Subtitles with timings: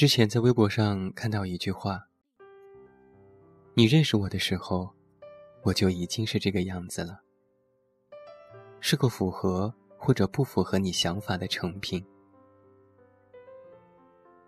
[0.00, 2.08] 之前在微博上看到一句话
[3.76, 4.88] ：“你认识我的时候，
[5.60, 7.20] 我就已经是这个样子了，
[8.80, 12.02] 是个符合或者不符合你想法的成品。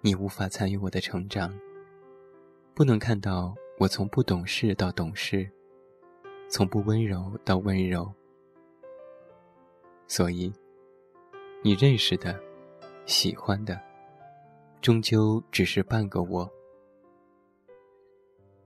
[0.01, 1.55] 你无法参与我的成长，
[2.73, 5.47] 不能看到我从不懂事到懂事，
[6.49, 8.11] 从不温柔到温柔。
[10.07, 10.51] 所以，
[11.63, 12.43] 你认识的、
[13.05, 13.79] 喜欢的。”
[14.83, 16.51] 终究只是半个我。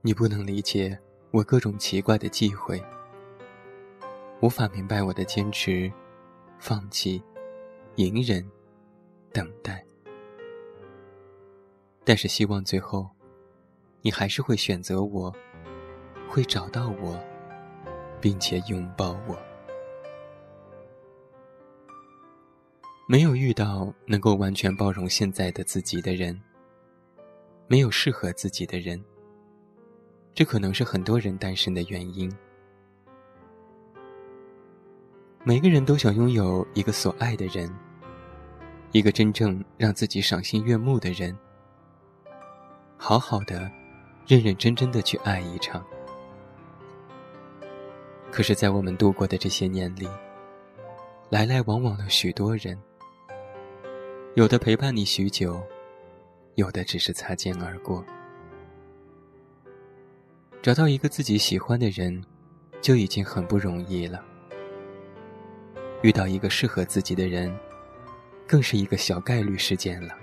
[0.01, 0.97] 你不能理解
[1.29, 2.83] 我各种奇怪的忌讳，
[4.41, 5.93] 无法明白我的坚持、
[6.57, 7.21] 放弃、
[7.97, 8.43] 隐忍、
[9.31, 9.85] 等待。
[12.03, 13.07] 但是希望最后，
[14.01, 15.31] 你还是会选择我，
[16.27, 17.15] 会找到我，
[18.19, 19.37] 并且拥抱我。
[23.09, 26.37] 没有遇到能够完全包容现在的自己的人，
[27.65, 29.01] 没有适合自己的人，
[30.33, 32.29] 这可能是很多人单身的原因。
[35.45, 37.73] 每个人都想拥有一个所爱的人，
[38.91, 41.33] 一个真正让自己赏心悦目的人，
[42.97, 43.71] 好好的、
[44.27, 45.81] 认认真真的去爱一场。
[48.33, 50.09] 可是，在我们度过的这些年里，
[51.29, 52.77] 来来往往的许多人。
[54.37, 55.59] 有的陪伴你许久，
[56.53, 58.05] 有的只是擦肩而过。
[60.61, 62.23] 找到一个自己喜欢的人，
[62.79, 64.23] 就已经很不容易了。
[66.03, 67.51] 遇到一个适合自己的人，
[68.45, 70.13] 更是一个小概率事件了。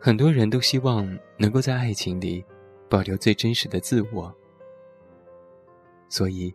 [0.00, 2.42] 很多人都希望能够在爱情里
[2.88, 4.34] 保留最真实的自我，
[6.08, 6.54] 所以，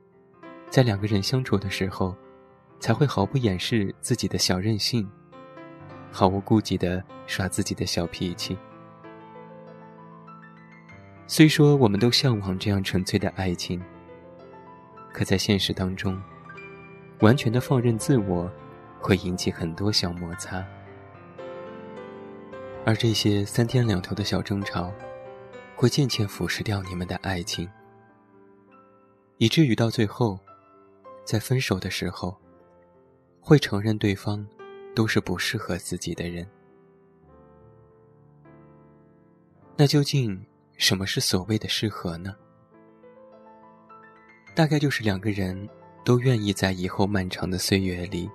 [0.72, 2.16] 在两个人相处的时候。
[2.80, 5.10] 才会毫不掩饰自己的小任性，
[6.12, 8.58] 毫无顾忌的耍自己的小脾气。
[11.26, 13.82] 虽说我们都向往这样纯粹的爱情，
[15.12, 16.22] 可在现实当中，
[17.20, 18.50] 完全的放任自我，
[19.00, 20.66] 会引起很多小摩擦，
[22.86, 24.94] 而这些三天两头的小争吵，
[25.76, 27.70] 会渐渐腐蚀掉你们的爱情，
[29.38, 30.40] 以至于到最后，
[31.26, 32.40] 在分手的时候。
[33.48, 34.46] 会承认对方
[34.94, 36.46] 都是不适合自己的人。
[39.78, 42.36] 那究竟什么是所谓的适合呢？
[44.54, 45.58] 大概就是两个人
[46.04, 48.30] 都愿意在以后漫长的岁月里，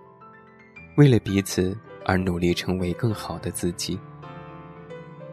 [0.97, 4.01] 为了彼此而努力成为更好的自己，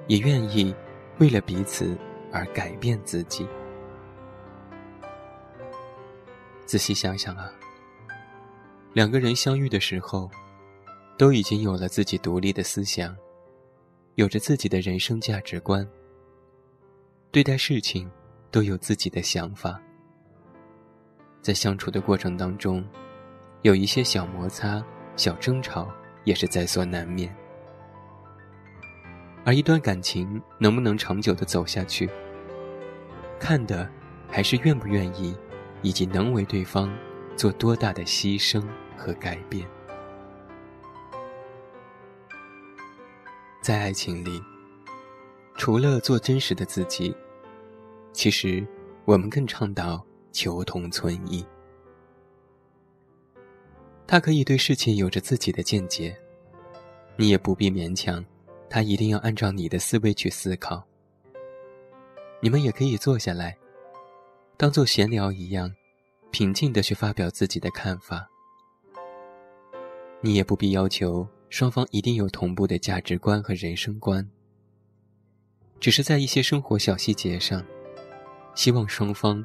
[0.08, 0.76] 也愿意
[1.20, 1.98] 为了彼此
[2.34, 3.48] 而改变自己。
[6.66, 7.50] 仔细想想啊。
[8.92, 10.30] 两个人相遇的时候，
[11.16, 13.16] 都已经有了自己独立的思想，
[14.16, 15.88] 有着自己的人生价值观。
[17.32, 18.10] 对待事情
[18.50, 19.80] 都有自己的想法，
[21.40, 22.84] 在相处的过程当中，
[23.62, 24.84] 有一些小摩擦、
[25.16, 25.88] 小争吵
[26.24, 27.34] 也是在所难免。
[29.46, 32.10] 而一段感情能不能长久的走下去，
[33.40, 33.88] 看的
[34.28, 35.36] 还是愿不愿意，
[35.84, 36.92] 以及能为对方。
[37.40, 38.62] 做多大的牺牲
[38.98, 39.66] 和改变，
[43.62, 44.44] 在爱情里，
[45.56, 47.16] 除了做真实的自己，
[48.12, 48.68] 其实
[49.06, 51.48] 我们更倡导求同存异。
[54.06, 56.14] 他可以对事情有着自己的见解，
[57.16, 58.22] 你也不必勉强
[58.70, 60.84] 他一定要按照你的思维去思考。
[62.42, 63.58] 你们也可以坐下来，
[64.58, 65.74] 当做闲聊一样。
[66.32, 68.30] 平静的去发表自己的看法，
[70.22, 74.30] 你也不必要求双方一定有同步的价值观和人生观，
[75.80, 77.66] 只是在一些生活小细节上，
[78.54, 79.44] 希望双方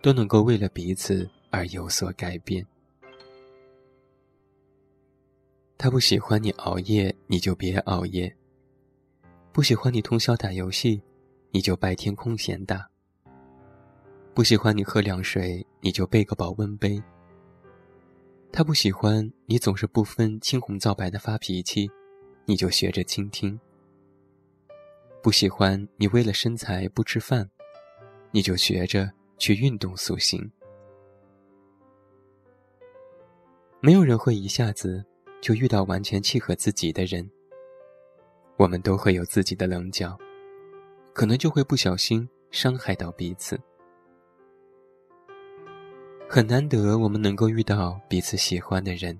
[0.00, 2.64] 都能够为了彼此而有所改变。
[5.78, 8.30] 他不喜欢你熬夜，你就别熬夜；
[9.50, 11.00] 不喜欢你通宵打游戏，
[11.50, 12.89] 你就白天空闲打。
[14.40, 16.98] 不喜欢你喝凉水，你就备个保温杯。
[18.50, 21.90] 他不喜欢你总是不分青红皂白的发脾气，
[22.46, 23.60] 你就学着倾听。
[25.22, 27.50] 不喜欢你为了身材不吃饭，
[28.30, 30.50] 你就学着去运动塑形。
[33.80, 35.04] 没有人会一下子
[35.42, 37.30] 就遇到完全契合自己的人，
[38.56, 40.16] 我们都会有自己的棱角，
[41.12, 43.60] 可能就会不小心伤害到彼此。
[46.32, 49.18] 很难得，我们能够遇到彼此喜欢的人。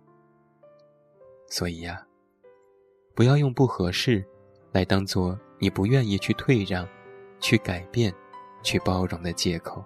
[1.49, 2.07] 所以呀，
[3.17, 4.25] 不要用不合适
[4.71, 6.89] 来当做你不愿意去退让、
[7.41, 8.15] 去改变、
[8.63, 9.85] 去包容的借口。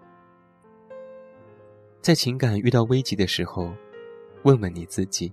[2.03, 3.73] 在情感遇到危机的时候，
[4.43, 5.33] 问问你自己：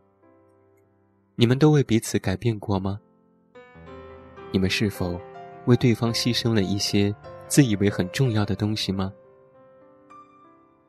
[1.35, 3.01] 你们都为彼此改变过吗？
[4.53, 5.19] 你们是否
[5.65, 7.13] 为对方牺牲了一些
[7.49, 9.11] 自以为很重要的东西吗？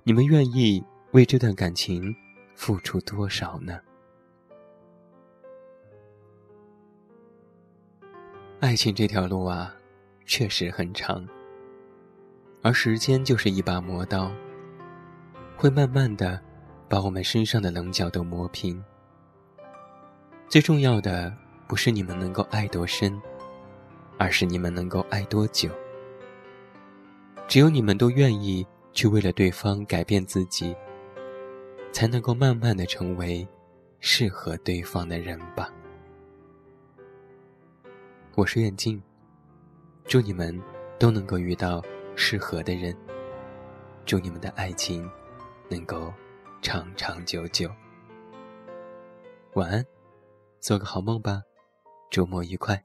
[0.04, 2.14] 你们愿意为这段感情
[2.54, 3.78] 付出多少呢？
[8.60, 9.74] 爱情这条路啊，
[10.24, 11.28] 确实很长，
[12.62, 14.32] 而时间就是一把磨刀，
[15.54, 16.40] 会慢慢的
[16.88, 18.82] 把我们身上的棱角都磨平。
[20.48, 21.30] 最重要的
[21.68, 23.20] 不是你们能够爱多深，
[24.16, 25.68] 而是你们能够爱多久。
[27.46, 30.74] 只有你们都愿意去为了对方改变自己，
[31.92, 33.46] 才能够慢慢的成为
[34.00, 35.70] 适合对方的人吧。
[38.34, 39.00] 我是远近，
[40.04, 40.58] 祝你们
[40.98, 41.82] 都能够遇到
[42.16, 42.96] 适合的人，
[44.06, 45.08] 祝你们的爱情
[45.68, 46.12] 能够
[46.62, 47.70] 长长久久。
[49.52, 49.84] 晚安，
[50.60, 51.42] 做个好梦吧，
[52.10, 52.82] 周末愉快。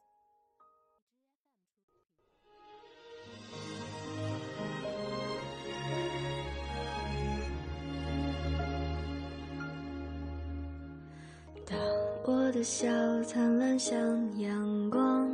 [12.58, 12.88] 的笑
[13.22, 13.96] 灿烂像
[14.40, 15.30] 阳光。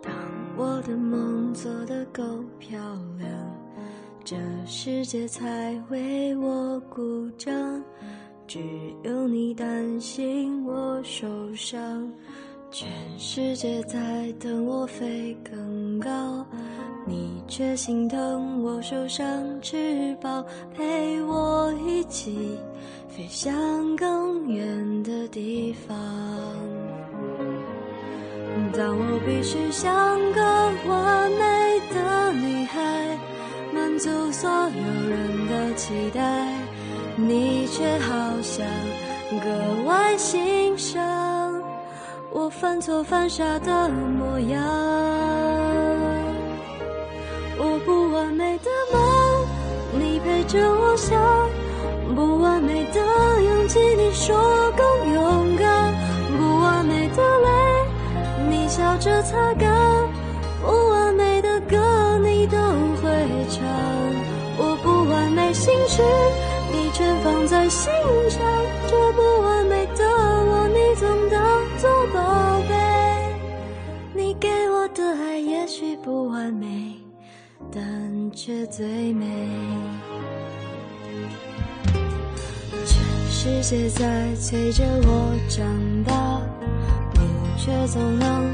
[0.00, 0.10] 当
[0.56, 2.22] 我的梦做得够
[2.58, 2.80] 漂
[3.18, 3.28] 亮，
[4.24, 4.34] 这
[4.64, 7.52] 世界才为我鼓掌。
[8.46, 8.60] 只
[9.02, 12.10] 有你担心我受伤，
[12.74, 16.44] 全世界在等我飞更高，
[17.06, 19.24] 你却心疼我受伤
[19.62, 20.44] 翅膀，
[20.76, 22.58] 陪我一起
[23.08, 25.96] 飞向更远的地方。
[28.72, 30.42] 当我必须像个
[30.88, 33.16] 完美的女孩，
[33.72, 36.52] 满足所有人的期待，
[37.16, 38.66] 你却好像
[39.40, 41.00] 格外欣赏
[42.60, 44.62] 犯错犯傻的模样。
[47.58, 49.00] 我不完美的梦，
[49.98, 51.18] 你陪着我想；
[52.14, 53.00] 不完美的
[53.42, 54.36] 勇气，你说
[54.76, 55.92] 更勇敢；
[56.38, 57.48] 不完美的泪。
[58.48, 59.68] 你笑着擦干，
[60.62, 62.56] 不完美的歌你都
[63.02, 63.10] 会
[63.50, 63.64] 唱。
[64.56, 66.02] 我不完美心事，
[66.72, 67.90] 你全放在心
[68.30, 68.40] 上。
[68.86, 71.40] 这不完美的我，你总当
[71.78, 72.20] 作宝
[77.74, 79.26] 但却最美。
[82.84, 85.66] 全世界在催着我长
[86.04, 86.40] 大。
[87.14, 87.20] 你
[87.58, 88.44] 却总能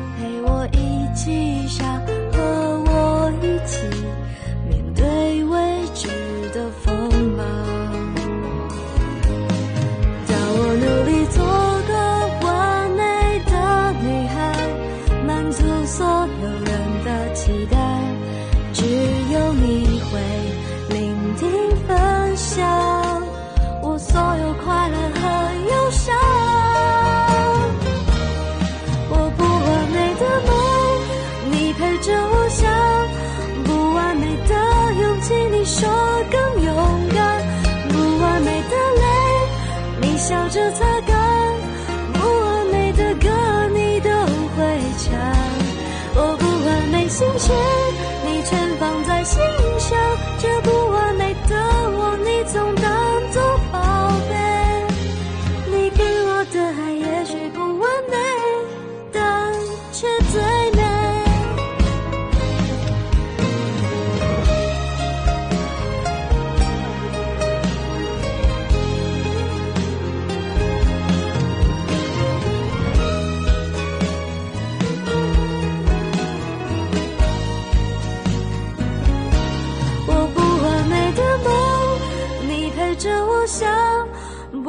[40.31, 40.90] 笑着走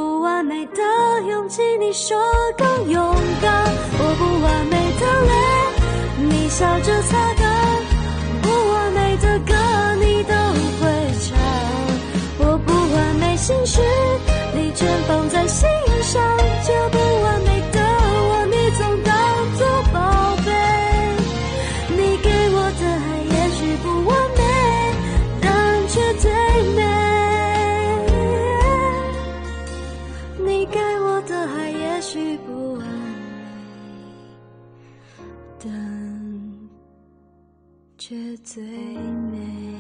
[0.02, 0.82] 不完美的
[1.28, 2.18] 勇气你说
[2.58, 5.32] 更勇敢，我不完美的泪，
[6.28, 7.46] 你笑着擦干；
[8.42, 9.54] 不完美的歌，
[10.04, 10.34] 你都
[30.62, 31.72] 你给我的爱。
[31.72, 33.48] 也许不完美，
[35.58, 35.68] 但
[37.98, 39.71] 却最美。